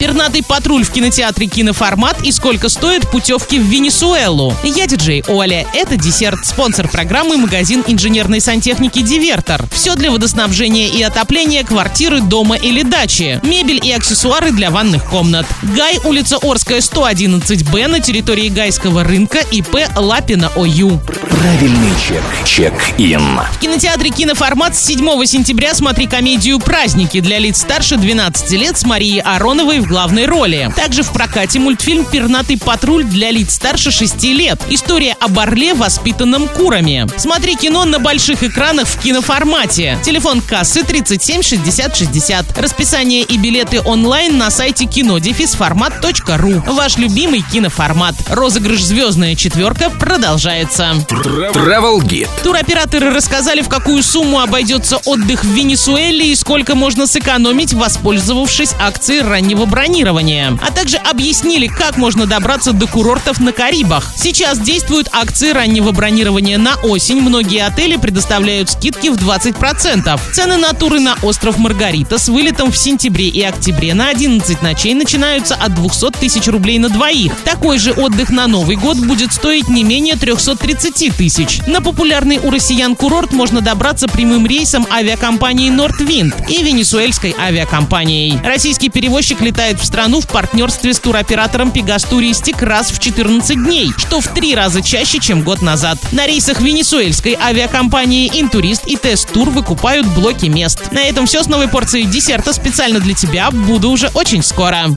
[0.00, 4.54] Пернатый патруль в кинотеатре «Киноформат» и сколько стоят путевки в Венесуэлу.
[4.62, 5.66] Я диджей Оля.
[5.74, 6.46] Это десерт.
[6.46, 9.66] Спонсор программы магазин инженерной сантехники «Дивертор».
[9.72, 13.40] Все для водоснабжения и отопления квартиры, дома или дачи.
[13.42, 15.46] Мебель и аксессуары для ванных комнат.
[15.76, 21.00] Гай, улица Орская, 111Б на территории Гайского рынка ИП Лапина ОЮ.
[21.30, 22.22] Правильный чек.
[22.44, 23.40] Чек-ин.
[23.52, 28.84] В кинотеатре «Киноформат» с 7 сентября смотри комедию «Праздники» для лиц старше 12 лет с
[28.84, 30.72] Марией Ароновой в главной роли.
[30.74, 34.60] Также в прокате мультфильм «Пернатый патруль» для лиц старше 6 лет.
[34.70, 37.06] История об орле, воспитанном курами.
[37.16, 39.98] Смотри кино на больших экранах в киноформате.
[40.02, 42.58] Телефон кассы 37 60 60.
[42.58, 46.62] Расписание и билеты онлайн на сайте кинодефисформат.ру.
[46.74, 48.14] Ваш любимый киноформат.
[48.28, 50.94] Розыгрыш «Звездная четверка» продолжается.
[51.18, 52.28] Travel Guide.
[52.44, 59.22] Туроператоры рассказали, в какую сумму обойдется отдых в Венесуэле и сколько можно сэкономить, воспользовавшись акцией
[59.22, 60.56] раннего бронирования.
[60.62, 64.12] А также объяснили, как можно добраться до курортов на Карибах.
[64.16, 67.20] Сейчас действуют акции раннего бронирования на осень.
[67.20, 70.20] Многие отели предоставляют скидки в 20%.
[70.32, 74.94] Цены на туры на остров Маргарита с вылетом в сентябре и октябре на 11 ночей
[74.94, 77.32] начинаются от 200 тысяч рублей на двоих.
[77.44, 81.60] Такой же отдых на Новый год будет стоить не менее 330 тысяч.
[81.66, 88.38] На популярный у россиян курорт можно добраться прямым рейсом авиакомпании Nordwind и венесуэльской авиакомпанией.
[88.44, 94.20] Российский перевозчик летает в страну в партнерстве с туроператором Touristic раз в 14 дней, что
[94.20, 95.98] в три раза чаще, чем год назад.
[96.12, 100.90] На рейсах венесуэльской авиакомпании Интурист и Тест Тур выкупают блоки мест.
[100.92, 103.50] На этом все с новой порцией десерта специально для тебя.
[103.50, 104.86] Буду уже очень скоро.